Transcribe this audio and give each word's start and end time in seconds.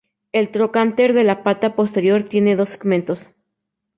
El 0.31 0.49
trocánter 0.49 1.13
de 1.13 1.23
la 1.23 1.43
pata 1.43 1.75
posterior 1.75 2.23
tiene 2.23 2.55
dos 2.55 2.69
segmentos. 2.69 3.29